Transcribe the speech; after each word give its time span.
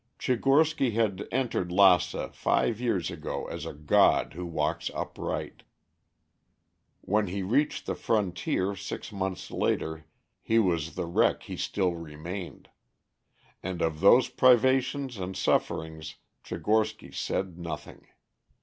Tchigorsky 0.17 0.93
had 0.93 1.27
entered 1.31 1.71
Lassa 1.71 2.31
five 2.31 2.81
years 2.81 3.11
ago 3.11 3.45
as 3.49 3.67
a 3.67 3.73
god 3.75 4.33
who 4.33 4.47
walks 4.47 4.89
upright. 4.95 5.61
When 7.01 7.27
he 7.27 7.43
reached 7.43 7.85
the 7.85 7.93
frontier 7.93 8.75
six 8.75 9.11
months 9.11 9.51
later 9.51 10.07
he 10.41 10.57
was 10.57 10.95
the 10.95 11.05
wreck 11.05 11.43
he 11.43 11.55
still 11.55 11.93
remained. 11.93 12.69
And 13.61 13.79
of 13.83 13.99
those 13.99 14.27
privations 14.27 15.17
and 15.19 15.37
sufferings 15.37 16.15
Tchigorsky 16.43 17.13
said 17.13 17.59
nothing. 17.59 18.07